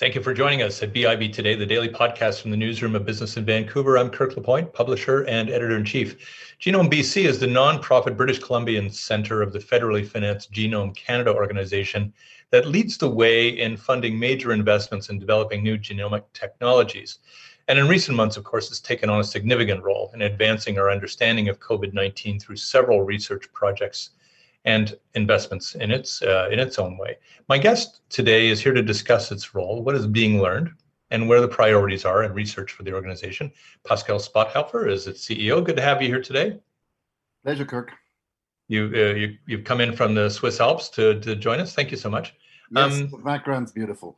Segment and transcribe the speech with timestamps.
[0.00, 3.04] Thank you for joining us at BIV Today, the daily podcast from the newsroom of
[3.04, 3.98] business in Vancouver.
[3.98, 6.16] I'm Kirk LaPointe, publisher and editor in chief.
[6.58, 12.14] Genome BC is the nonprofit British Columbian Center of the federally financed Genome Canada organization
[12.48, 17.18] that leads the way in funding major investments in developing new genomic technologies.
[17.68, 20.90] And in recent months, of course, has taken on a significant role in advancing our
[20.90, 24.12] understanding of COVID 19 through several research projects
[24.64, 27.16] and investments in its uh, in its own way.
[27.48, 30.70] My guest today is here to discuss its role, what is being learned,
[31.10, 33.50] and where the priorities are in research for the organization.
[33.84, 35.64] Pascal Spothelfer is its CEO.
[35.64, 36.58] Good to have you here today.
[37.42, 37.92] Pleasure, Kirk.
[38.68, 41.74] You, uh, you you've come in from the Swiss Alps to to join us.
[41.74, 42.34] Thank you so much.
[42.70, 44.16] Yes, um, the background's beautiful.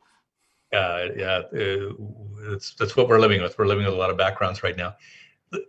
[0.73, 1.93] Uh, yeah, uh,
[2.49, 3.57] that's that's what we're living with.
[3.57, 4.95] We're living with a lot of backgrounds right now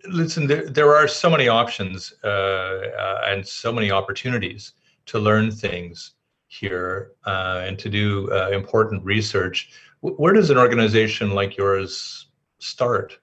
[0.09, 4.73] listen, there, there are so many options uh, uh, and so many opportunities
[5.07, 6.13] to learn things
[6.49, 9.71] here uh, and to do uh, important research.
[10.03, 12.27] W- where does an organization like yours
[12.59, 13.19] start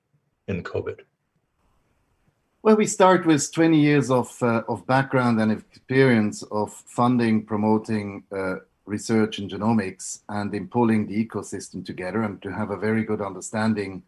[0.48, 1.00] in COVID?
[2.64, 8.24] Well, we start with 20 years of, uh, of background and experience of funding, promoting
[8.32, 13.04] uh, research in genomics, and in pulling the ecosystem together and to have a very
[13.04, 14.04] good understanding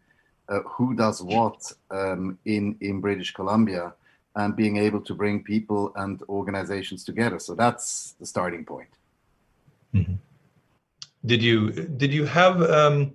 [0.48, 3.94] uh, who does what um, in in British Columbia
[4.36, 7.38] and being able to bring people and organizations together.
[7.38, 8.88] So that's the starting point.
[9.94, 10.14] Mm-hmm.
[11.26, 13.14] Did you did you have um,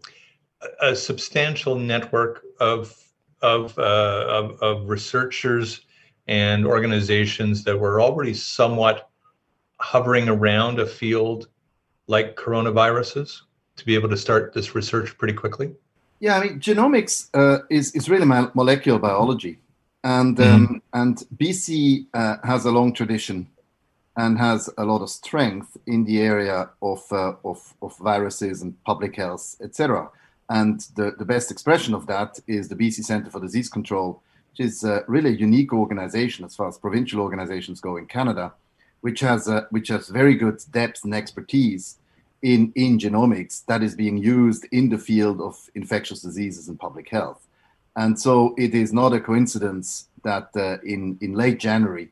[0.81, 2.95] a substantial network of
[3.41, 5.81] of, uh, of, of researchers
[6.27, 9.09] and organizations that were already somewhat
[9.79, 11.47] hovering around a field
[12.07, 13.41] like coronaviruses
[13.77, 15.73] to be able to start this research pretty quickly?
[16.19, 19.57] Yeah, I mean, genomics uh, is is really molecular biology,
[20.03, 20.77] and um, mm-hmm.
[20.93, 23.47] and BC uh, has a long tradition
[24.17, 28.83] and has a lot of strength in the area of uh, of, of viruses and
[28.83, 30.09] public health, etc.
[30.49, 34.65] And the, the best expression of that is the BC Centre for Disease Control, which
[34.65, 38.51] is really a unique organization as far as provincial organizations go in Canada,
[38.99, 41.98] which has which has very good depth and expertise
[42.41, 47.09] in, in genomics that is being used in the field of infectious diseases and public
[47.09, 47.45] health.
[47.95, 52.11] And so it is not a coincidence that uh, in, in late January,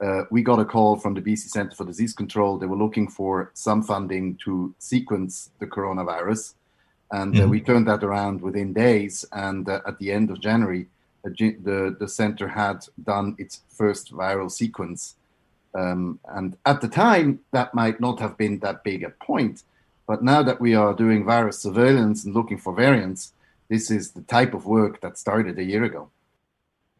[0.00, 2.58] uh, we got a call from the BC Center for Disease Control.
[2.58, 6.54] They were looking for some funding to sequence the coronavirus.
[7.12, 7.44] And mm-hmm.
[7.44, 9.24] uh, we turned that around within days.
[9.32, 10.86] And uh, at the end of January,
[11.24, 15.16] uh, the, the center had done its first viral sequence
[15.74, 19.62] um, and at the time, that might not have been that big a point.
[20.06, 23.32] But now that we are doing virus surveillance and looking for variants,
[23.68, 26.10] this is the type of work that started a year ago.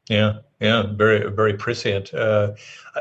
[0.09, 2.15] Yeah, yeah, very, very prescient.
[2.15, 2.53] Uh,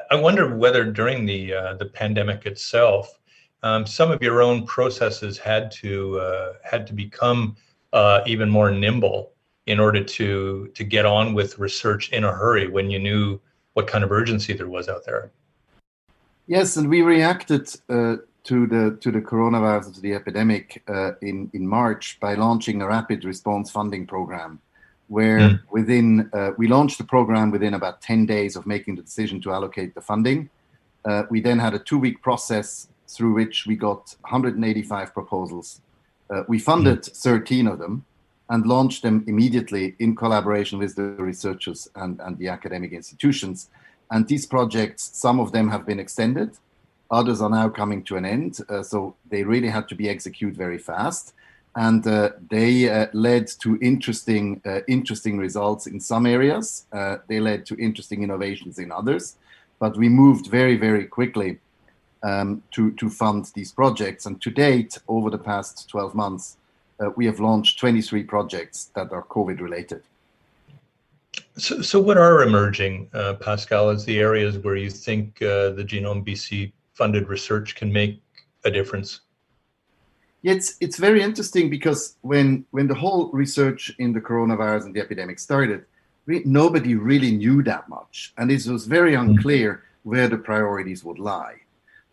[0.09, 3.19] I wonder whether during the uh, the pandemic itself,
[3.63, 7.55] um, some of your own processes had to uh, had to become
[7.93, 9.33] uh, even more nimble
[9.67, 13.39] in order to to get on with research in a hurry when you knew
[13.73, 15.31] what kind of urgency there was out there.
[16.47, 21.49] Yes, and we reacted uh, to the to the coronavirus to the epidemic uh, in
[21.53, 24.59] in March by launching a rapid response funding program,
[25.07, 25.59] where mm.
[25.71, 29.51] within uh, we launched the program within about ten days of making the decision to
[29.51, 30.49] allocate the funding.
[31.03, 35.81] Uh, we then had a two week process through which we got 185 proposals.
[36.31, 37.17] Uh, we funded mm.
[37.17, 38.03] 13 of them
[38.49, 43.69] and launched them immediately in collaboration with the researchers and, and the academic institutions
[44.15, 46.51] and these projects, some of them have been extended,
[47.11, 48.59] others are now coming to an end.
[48.69, 51.33] Uh, so they really had to be executed very fast.
[51.75, 56.85] And uh, they uh, led to interesting, uh, interesting results in some areas.
[56.93, 59.35] Uh, they led to interesting innovations in others.
[59.79, 61.59] But we moved very, very quickly
[62.23, 64.25] um, to, to fund these projects.
[64.25, 66.55] And to date, over the past 12 months,
[67.01, 70.03] uh, we have launched 23 projects that are COVID related.
[71.57, 75.85] So, so what are emerging, uh, Pascal, as the areas where you think uh, the
[75.85, 78.21] Genome BC funded research can make
[78.65, 79.21] a difference?
[80.43, 84.99] It's it's very interesting because when when the whole research in the coronavirus and the
[84.99, 85.85] epidemic started,
[86.25, 89.31] re- nobody really knew that much, and it was very mm-hmm.
[89.31, 91.55] unclear where the priorities would lie.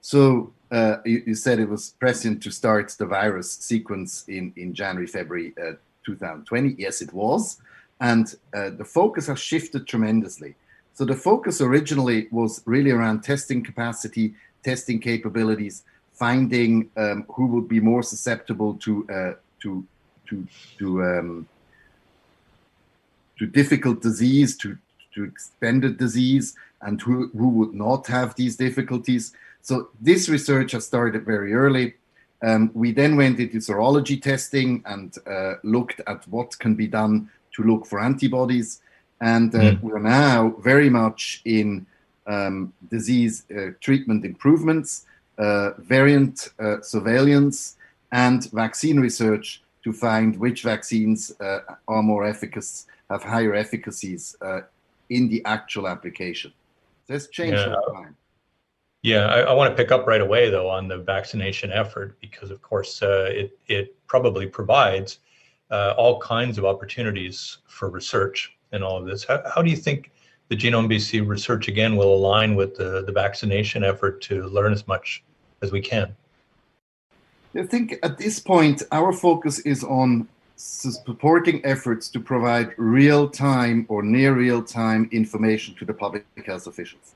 [0.00, 4.72] So uh, you, you, said it was prescient to start the virus sequence in in
[4.72, 5.72] January February uh,
[6.06, 6.76] 2020.
[6.78, 7.58] Yes, it was
[7.98, 10.54] and uh, the focus has shifted tremendously.
[10.94, 17.68] So the focus originally was really around testing capacity, testing capabilities, finding um, who would
[17.68, 19.84] be more susceptible to uh, to
[20.28, 20.46] to
[20.78, 21.48] to um,
[23.38, 24.76] to difficult disease, to
[25.14, 29.32] to extended disease, and who who would not have these difficulties.
[29.62, 31.94] So this research has started very early,
[32.42, 37.30] Um, we then went into serology testing and uh, looked at what can be done
[37.54, 38.80] to look for antibodies.
[39.20, 39.82] And uh, mm.
[39.82, 41.86] we're now very much in
[42.26, 45.06] um, disease uh, treatment improvements,
[45.38, 47.76] uh, variant uh, surveillance,
[48.12, 54.36] and vaccine research to find which vaccines uh, are more efficacious, have higher efficacies
[55.10, 56.52] in the actual application.
[57.08, 57.74] It's changed yeah.
[57.74, 58.16] over time.
[59.02, 62.50] Yeah, I, I, want to pick up right away though on the vaccination effort because,
[62.50, 65.18] of course, uh, it it probably provides
[65.72, 69.24] uh, all kinds of opportunities for research and all of this.
[69.24, 70.10] How, how do you think
[70.48, 74.86] the Genome BC research again will align with the, the vaccination effort to learn as
[74.86, 75.24] much
[75.62, 76.14] as we can?
[77.56, 83.86] I think at this point our focus is on supporting efforts to provide real time
[83.88, 87.14] or near real time information to the public health officials.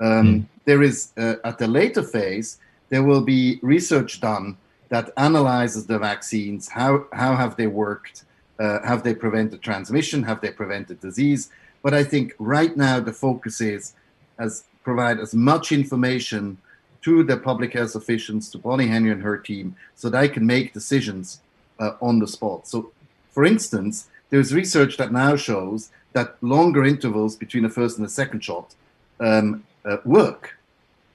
[0.00, 0.44] Um, mm.
[0.64, 2.58] There is, uh, at the later phase,
[2.88, 4.56] there will be research done
[4.94, 6.68] that analyzes the vaccines.
[6.68, 8.22] How, how have they worked?
[8.60, 10.22] Uh, have they prevented transmission?
[10.22, 11.50] Have they prevented disease?
[11.82, 13.94] But I think right now the focus is
[14.38, 14.52] as
[14.84, 16.58] provide as much information
[17.02, 20.72] to the public health officials, to Bonnie Henry and her team, so they can make
[20.72, 21.40] decisions
[21.80, 22.68] uh, on the spot.
[22.68, 22.92] So,
[23.30, 28.14] for instance, there's research that now shows that longer intervals between the first and the
[28.22, 28.76] second shot
[29.18, 30.56] um, uh, work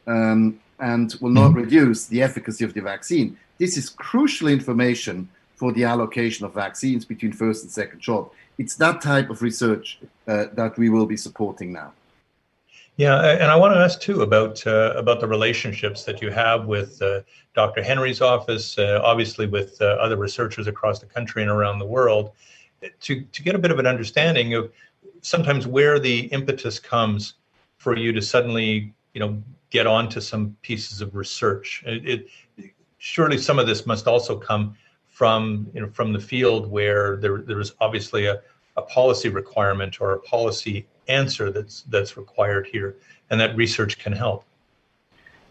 [0.06, 1.62] um, and will not mm-hmm.
[1.64, 3.38] reduce the efficacy of the vaccine.
[3.60, 8.32] This is crucial information for the allocation of vaccines between first and second shot.
[8.58, 11.92] It's that type of research uh, that we will be supporting now.
[12.96, 16.66] Yeah, and I want to ask too about uh, about the relationships that you have
[16.66, 17.22] with uh,
[17.54, 17.82] Dr.
[17.82, 22.32] Henry's office, uh, obviously with uh, other researchers across the country and around the world,
[23.02, 24.72] to to get a bit of an understanding of
[25.22, 27.36] sometimes where the impetus comes
[27.78, 31.84] for you to suddenly, you know, get onto some pieces of research.
[31.86, 32.28] It,
[32.58, 34.76] it surely some of this must also come
[35.08, 38.40] from you know from the field where there there's obviously a,
[38.78, 42.96] a policy requirement or a policy answer that's that's required here,
[43.30, 44.46] and that research can help.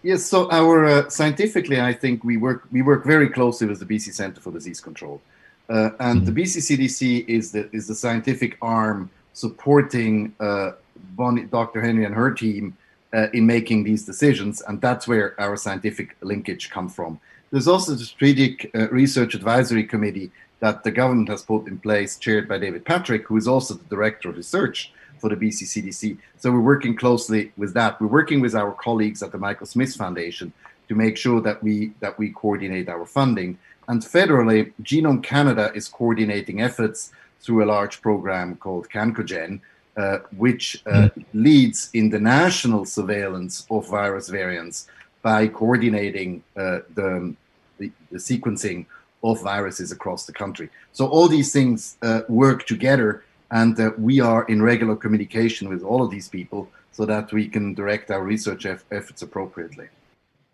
[0.03, 3.87] Yes, so our uh, scientifically, I think we work we work very closely with the
[3.87, 5.21] BC Center for Disease Control,
[5.69, 6.33] uh, and mm-hmm.
[6.33, 10.73] the BC CDC is the is the scientific arm supporting uh,
[11.17, 11.81] Bonnie, Dr.
[11.81, 12.77] Henry and her team
[13.13, 17.21] uh, in making these decisions, and that's where our scientific linkage comes from.
[17.51, 20.31] There's also the Strategic uh, Research Advisory Committee
[20.61, 23.85] that the government has put in place, chaired by David Patrick, who is also the
[23.85, 26.19] Director of Research for the BC CDC.
[26.39, 28.01] So we're working closely with that.
[28.01, 30.53] We're working with our colleagues at the Michael Smith Foundation
[30.89, 33.59] to make sure that we that we coordinate our funding.
[33.89, 39.61] And federally, Genome Canada is coordinating efforts through a large program called CanCoGen,
[39.97, 41.25] uh, which uh, mm.
[41.33, 44.89] leads in the national surveillance of virus variants
[45.23, 47.35] by coordinating uh, the,
[47.79, 48.87] the, the, sequencing
[49.25, 50.71] of viruses across the country.
[50.93, 55.83] So all these things uh, work together and uh, we are in regular communication with
[55.83, 59.89] all of these people so that we can direct our research efforts appropriately.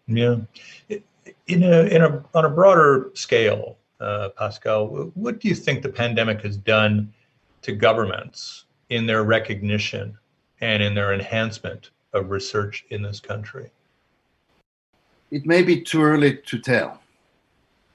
[0.07, 0.37] Yeah.
[1.47, 5.89] In a, in a, on a broader scale, uh, Pascal, what do you think the
[5.89, 7.13] pandemic has done
[7.63, 10.17] to governments in their recognition
[10.61, 13.71] and in their enhancement of research in this country?
[15.35, 17.01] It may be too early to tell.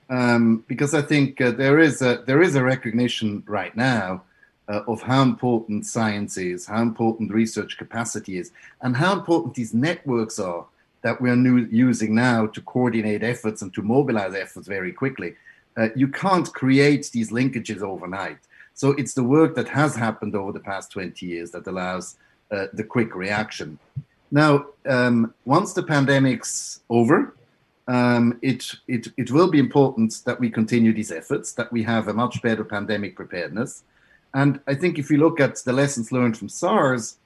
[0.10, 4.24] Um, because I think uh, there is a there is a recognition right now
[4.68, 9.74] uh, of how important science is, how important research capacity is, and how important these
[9.74, 10.66] networks are
[11.02, 15.36] that we're new, using now to coordinate efforts and to mobilize efforts very quickly.
[15.78, 18.40] Uh, you can't create these linkages overnight.
[18.74, 22.18] So it's the work that has happened over the past 20 years that allows
[22.52, 23.80] uh, the quick reaction.
[24.32, 27.36] Now, um, once the pandemic's over,
[27.88, 32.08] um, it, it, it will be important that we continue these efforts, that we have
[32.08, 33.84] a much better pandemic preparedness,
[34.34, 37.18] and I think if you look at the lessons learned from SARS,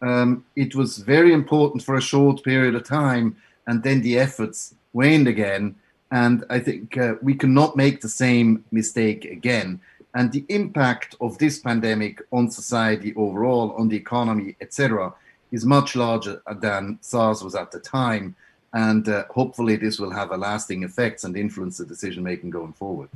[0.00, 4.74] um, it was very important for a short period of time, and then the efforts
[4.92, 5.74] waned again.
[6.10, 9.80] And I think uh, we cannot make the same mistake again.
[10.14, 15.12] And the impact of this pandemic on society overall, on the economy, etc.,
[15.54, 18.34] is much larger than SARS was at the time.
[18.72, 22.72] And uh, hopefully, this will have a lasting effects and influence the decision making going
[22.72, 23.08] forward.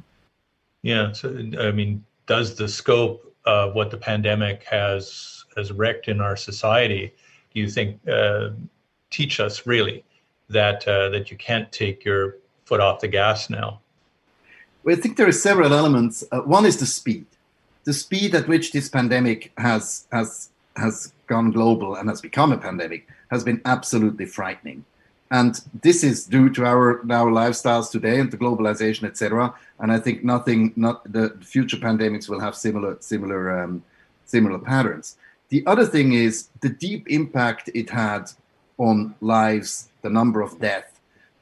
[0.82, 1.12] Yeah.
[1.12, 6.36] So, I mean, does the scope of what the pandemic has has wrecked in our
[6.36, 7.12] society,
[7.52, 8.50] do you think uh,
[9.10, 10.04] teach us really
[10.48, 13.80] that uh, that you can't take your foot off the gas now?
[14.84, 16.24] Well, I think there are several elements.
[16.30, 17.26] Uh, one is the speed,
[17.84, 22.58] the speed at which this pandemic has has has gone global and has become a
[22.58, 24.84] pandemic has been absolutely frightening.
[25.30, 26.86] and this is due to our
[27.20, 29.54] our lifestyles today and the globalization, etc.
[29.80, 33.82] And I think nothing, not the future pandemics will have similar similar um,
[34.24, 35.16] similar patterns.
[35.48, 38.30] The other thing is the deep impact it had
[38.76, 40.94] on lives, the number of deaths,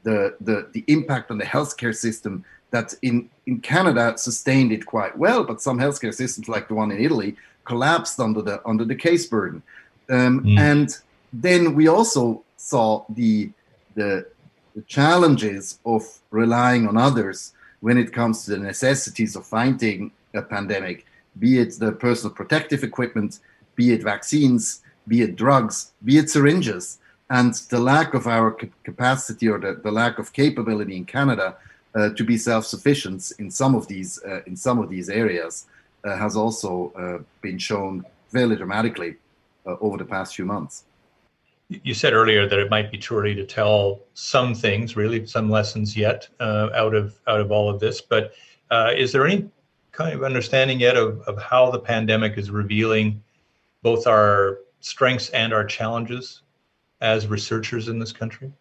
[0.04, 5.16] the, the, the impact on the healthcare system that in, in Canada sustained it quite
[5.16, 8.94] well, but some healthcare systems like the one in Italy collapsed under the under the
[8.94, 9.62] case burden.
[10.08, 10.58] Um, mm.
[10.58, 10.96] And
[11.32, 13.50] then we also saw the,
[13.94, 14.26] the,
[14.74, 20.42] the challenges of relying on others when it comes to the necessities of fighting a
[20.42, 21.06] pandemic,
[21.38, 23.40] be it the personal protective equipment,
[23.74, 26.98] be it vaccines, be it drugs, be it syringes.
[27.28, 28.52] And the lack of our
[28.84, 31.56] capacity or the, the lack of capability in Canada
[31.96, 35.66] uh, to be self-sufficient in some of these uh, in some of these areas
[36.04, 39.16] uh, has also uh, been shown fairly dramatically
[39.66, 40.84] uh, over the past few months.
[41.68, 45.50] You said earlier that it might be too early to tell some things, really some
[45.50, 48.00] lessons yet uh, out of out of all of this.
[48.00, 48.34] But
[48.96, 49.48] is there any
[49.92, 53.22] kind of understanding yet of, of how the pandemic is revealing
[53.82, 56.42] both our strengths and our challenges
[57.00, 58.52] as researchers in this country?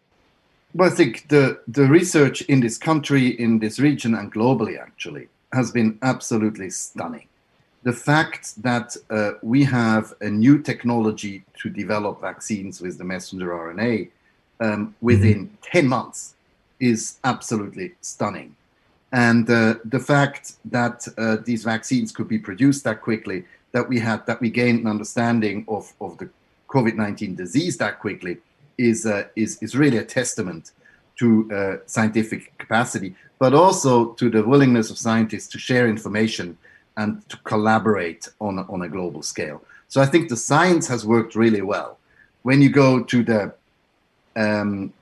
[0.76, 5.28] Well, I think the, the research in this country, in this region, and globally actually
[5.54, 7.28] has been absolutely stunning.
[7.84, 13.46] The fact that uh, we have a new technology to develop vaccines with the messenger
[13.52, 14.10] RNA
[14.60, 15.78] um, within mm-hmm.
[15.78, 16.34] 10 months
[16.78, 18.54] is absolutely stunning.
[19.12, 23.98] And uh, the fact that uh, these vaccines could be produced that quickly that we
[23.98, 26.28] had that we gained an understanding of, of the
[26.68, 28.36] COVID-19 disease that quickly
[28.78, 30.72] is, uh, is, is really a testament
[31.16, 36.56] to uh, scientific capacity, but also to the willingness of scientists to share information
[36.96, 39.62] and to collaborate on, on a global scale.
[39.88, 41.98] So I think the science has worked really well.
[42.42, 43.54] When you go to the
[44.36, 44.92] um,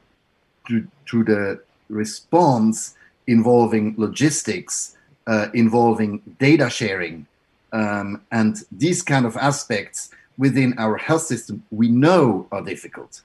[0.68, 2.94] to, to the response
[3.26, 7.26] involving logistics, uh, involving data sharing,
[7.72, 13.22] um, and these kind of aspects within our health system we know are difficult.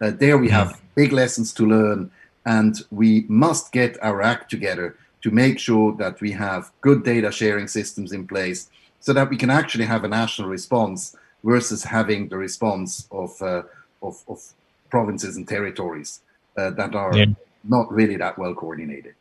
[0.00, 2.10] Uh, there we have big lessons to learn,
[2.44, 7.32] and we must get our act together to make sure that we have good data
[7.32, 12.28] sharing systems in place so that we can actually have a national response versus having
[12.28, 13.62] the response of, uh,
[14.02, 14.40] of, of,
[14.88, 16.20] provinces and territories
[16.56, 17.24] uh, that are yeah.
[17.64, 19.14] not really that well coordinated.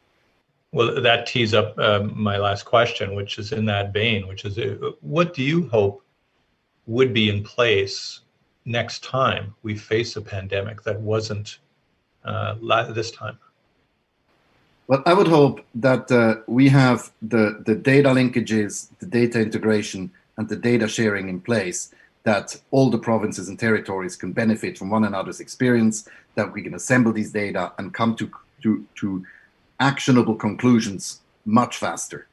[0.72, 4.60] Well, that tees up um, my last question, which is in that vein, which is
[4.60, 6.04] uh, what do you hope
[6.86, 8.20] would be in place
[8.66, 11.60] next time we face a pandemic that wasn't
[12.24, 12.56] uh,
[12.90, 13.38] this time?
[14.88, 20.12] Well, I would hope that uh, we have the, the data linkages, the data integration,
[20.38, 21.94] and the data sharing in place
[22.24, 26.74] that all the provinces and territories can benefit from one another's experience, that we can
[26.74, 28.30] assemble these data and come to,
[28.62, 29.24] to, to
[29.80, 32.28] actionable conclusions much faster.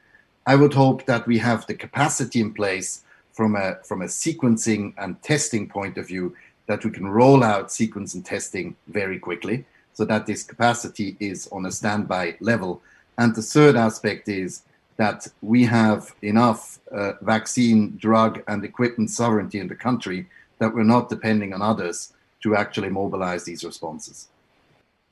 [0.46, 4.94] I would hope that we have the capacity in place from a, from a sequencing
[4.98, 6.36] and testing point of view
[6.66, 11.48] that we can roll out sequence and testing very quickly so that this capacity is
[11.52, 12.80] on a standby level.
[13.18, 14.62] And the third aspect is
[14.96, 20.26] that we have enough uh, vaccine, drug, and equipment sovereignty in the country
[20.58, 22.12] that we're not depending on others
[22.42, 24.28] to actually mobilize these responses.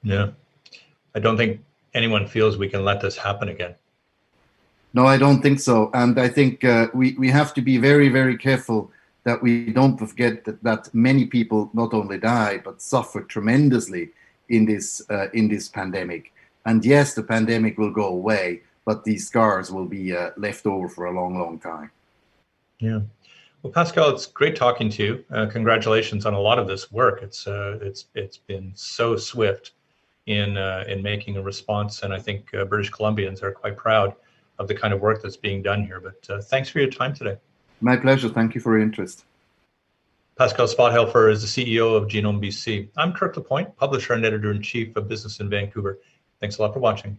[0.03, 0.31] Yeah.
[1.15, 1.61] I don't think
[1.95, 3.75] anyone feels we can let this happen again.
[4.93, 5.91] No, I don't think so.
[5.95, 8.91] And I think uh, we, we have to be very, very careful
[9.25, 14.11] that we don't forget that, that many people not only die, but suffer tremendously
[14.49, 16.33] in this, uh, in this pandemic.
[16.67, 20.89] And yes, the pandemic will go away, but these scars will be uh, left over
[20.89, 21.91] for a long, long time.
[22.81, 23.01] Yeah.
[23.63, 25.25] Well, Pascal, it's great talking to you.
[25.31, 27.23] Uh, congratulations on a lot of this work.
[27.23, 29.73] It's uh, it's it's been so swift
[30.25, 34.15] in uh, in making a response, and I think British Columbians are quite proud
[34.61, 36.01] of the kind of work that's being done here.
[36.01, 37.37] But uh, thanks for your time today.
[37.81, 38.29] My pleasure.
[38.29, 39.25] Thank you for your interest.
[40.37, 42.89] Pascal Spothelfer is the CEO of Genome BC.
[42.97, 45.99] I'm Kirk LaPointe, publisher and editor in chief of Business in Vancouver.
[46.41, 47.19] Thanks a lot for watching.